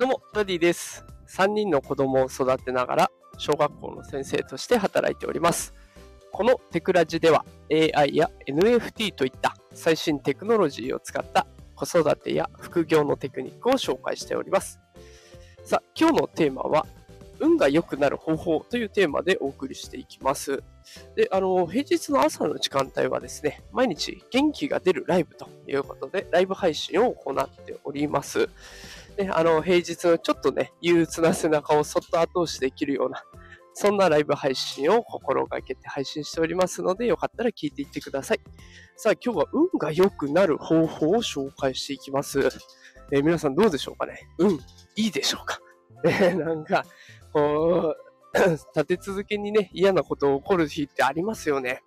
[0.00, 1.04] どうも、ダディです。
[1.28, 5.74] 3人の子供を育てながら、小学校の先生として働いております。
[6.32, 14.80] このテクラジでは、AI や NFT といった最新テクノロジーを使った子育てや副業のテクニックを紹介しております。
[15.64, 16.86] さあ、今日のテーマは、
[17.38, 20.62] 運が良くなる方法というテーマでお送りしていきます。
[21.14, 28.48] で、あの、平日の朝の時間帯はですね、毎日元気が出るライブということで、ライブ配信を行っております。
[29.16, 33.22] で、あの、平日のちょっとね、憂鬱な背中をそっと後押しできるような、
[33.74, 38.40] そんなライブ配信を心がけて配信しておりますので、よかったら聞いていってください。
[38.96, 42.40] さあ、今日は運が良くなる方法を紹介していきます。
[43.12, 44.20] えー皆さんどうでしょうかね？
[44.38, 44.52] 運、
[44.94, 45.58] いいでしょうか？
[46.04, 46.84] ね、 なんか、
[47.32, 47.96] こ
[48.34, 48.38] う、
[48.76, 51.82] 立て続けにね、嫌なこと起こる日ってありますよね。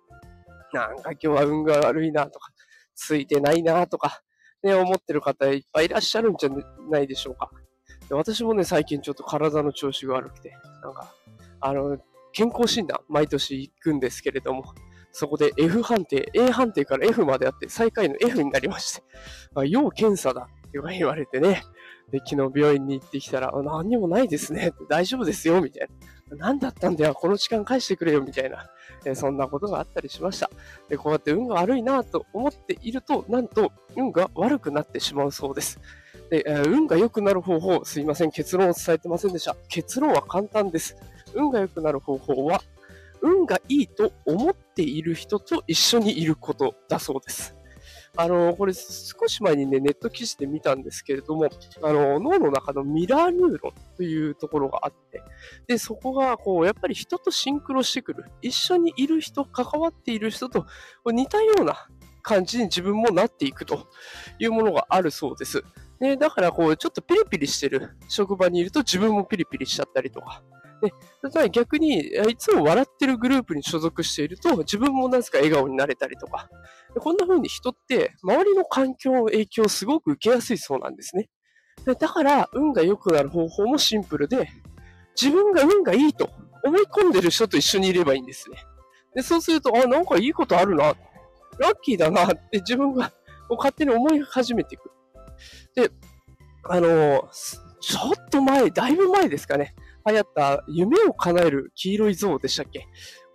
[0.74, 2.50] なんか今日は運が悪いなとか、
[2.94, 4.22] ついてないなとか、
[4.64, 6.50] ね、思ってる方いっぱいいらっしゃるんじゃ
[6.90, 7.50] ないでしょうか。
[8.08, 11.14] で私もね、最近ちょっと体の調子が悪くて、なんか、
[11.60, 11.98] あの、
[12.32, 14.64] 健康診断、毎年行くんですけれども、
[15.12, 19.02] そこで F 判定、A 判定から F まであって、最下位の F になりまして、
[19.54, 21.62] あ要検査だって言われてね、
[22.10, 25.94] で、昨日病院に行ってきたら、何にもないですね、大丈夫ですよ、みたいな。
[26.34, 28.68] 何だったんだよ、この時間返してくれよ、みたいな、
[29.04, 30.50] えーそんなことがあったりしました。
[30.88, 35.80] で、こうやって運が悪いなと思っていると、なんと運が悪くなってしまうそうです。
[36.30, 39.56] で、えー運が良くなる方法、すいません、結論を伝えてませんでした。
[39.68, 40.96] 結論は簡単です。
[41.34, 42.62] 運が良くなる方法は、
[43.20, 47.53] 運がいいと思っている人と一緒にいることだそうです。
[48.16, 51.48] あの、これ少し前にね、ネット記事で見たんですけれども、
[51.82, 55.22] あの、脳の中のミラーニューロンというところがあって、
[55.66, 58.24] で、そこが、こう、やっぱり人とシンクロしてくる。
[58.40, 60.66] 一緒にいる人、関わっている人と
[61.04, 61.88] 似たような
[62.22, 63.88] 感じに自分もなっていくと
[64.38, 65.64] いうものがあるそうです。
[66.00, 70.42] ね、だから、こう、ちょっとピリピリしてる職場にいると自分もピリピリしちゃったりとか。
[70.82, 70.88] で、
[71.22, 76.48] 例えば逆に、いつも笑ってるグループに所属していると、自分もなぜか笑顔になれたりとか。
[76.98, 81.28] こんな風に人って、周りの環境の影響をすごく受けやすいそうなんですね。
[81.84, 84.48] だから、運が良くなる方法もシンプルで、
[85.20, 86.30] 自分が運がいいと
[86.64, 88.58] 思い込んでる人と一緒にいればいいんですね。
[89.14, 90.94] で、そうすると、あ、なんかいいことあるな、
[91.58, 93.12] ラッキーだなって自分が
[93.48, 94.90] 勝手に思い始めていく。
[95.74, 95.90] で、
[96.64, 97.28] あの
[97.80, 99.74] ちょっと前、だいぶ前ですかね、
[100.06, 102.86] 流行った夢を叶える黄色い像でしたっけ？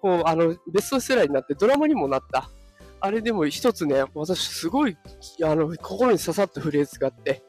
[0.01, 2.49] こう、あの、ベストセラーになってドラマにもなった。
[3.01, 4.97] あれでも一つね、私すごい、
[5.43, 7.43] あの、心に刺さったフレーズがあって、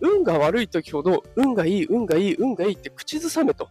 [0.00, 3.68] 運が悪い時ほど、運がいい、運がいい、運がいいって口ずさめと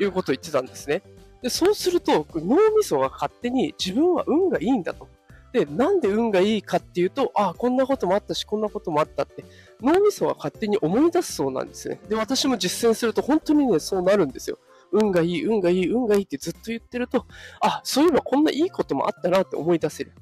[0.00, 1.02] いうことを言ってたんですね。
[1.42, 5.08] で、そうすると、脳みそが勝手に自分は運がいいんだと。
[5.56, 9.42] で、なんで運がいいかっていうと、ああこんなこともあったし、こんなこともあったって、
[9.80, 11.98] 脳みそは勝手に思い出すそうなんですね。
[12.10, 14.58] で、私も実践すると本当にね、そうなるんですよ。
[14.92, 17.24] 運がいい、運がいい、運がいいってずっと言ってると、
[17.62, 20.12] あ、そういえばこんないいこともあったなって思い出せる。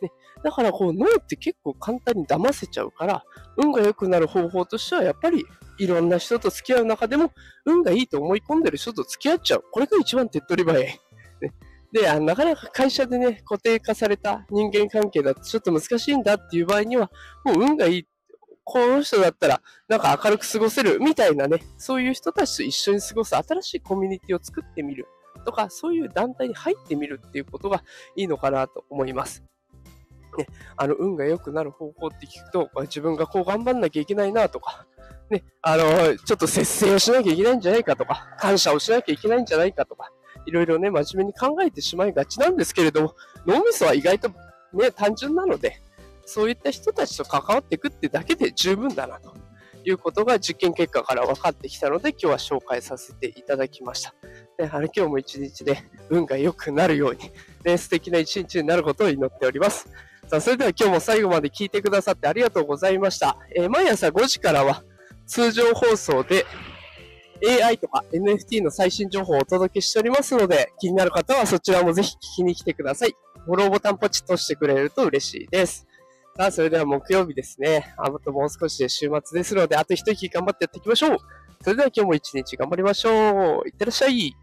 [0.00, 0.10] ね、
[0.42, 3.24] だからこう脳って結構簡単に騙せちゃうから、
[3.58, 5.44] 運が良くなる方法としてはやっぱり
[5.78, 7.32] いろんな人と付き合う中でも、
[7.66, 9.64] 運がいいと思い込んでる人と付き合っちゃう。
[9.70, 11.00] これが一番手っ取り早い。
[11.40, 11.52] ね、
[11.92, 17.10] であ、なかなか会社でね、固定化された人間関係だとちょっと難しいんだっていう場合には、
[17.44, 18.06] もう運がいい。
[18.64, 25.06] この人だったら、なんか明るく過ごせるみたいなね、そういう人たちと一緒に過ごす新しいコミュニティを作ってみる
[25.46, 27.82] とか、そういう団体に入ってみるっていうことが
[28.14, 29.42] いいのかなと思います。
[30.36, 30.46] ね、
[30.76, 34.86] あの、運が良くなる方法って聞くと、自分がこう頑張んなきゃいけないなとか、
[35.30, 40.10] ね、あの、ちょっと節制をしなきゃいけないんじゃないかとか、感謝をしなきゃいけないんじゃないかとか、
[40.48, 43.14] いろいろね、真面目に考えてしまいがちなんですけれども、
[43.46, 44.30] 脳みそは意外と
[44.72, 45.82] ね、単純なので、
[46.24, 49.34] そういった人たちと関わっていくってだけで十分だなと
[49.84, 54.14] いうことが実験結果から分かってきたので、今日は紹介させていただきました。
[54.58, 57.30] ね、あの今日も一日で運が良くなるように、
[57.64, 59.88] ね、素敵な一日になることを祈っております。
[60.28, 63.36] さあ、それでは今日も最後まで聞いてくださってありがとうございました。
[63.54, 64.82] えー毎朝5時からは
[65.26, 66.46] 通常放送で
[67.46, 73.14] AI とか NFT の最新情報をお届けしておりますので、気になる方はそちらもぜひ聞きに来てください。
[73.44, 75.86] フォローボタンポチッとしてくれると嬉しいです。
[76.36, 77.94] さあ、それでは木曜日ですね。
[77.96, 81.18] あともう少しで週末ですので、あと一息頑張ってやっていきましょう。
[81.62, 83.68] それでは今日も一日頑張りましょう。
[83.68, 84.36] いってらっしゃい。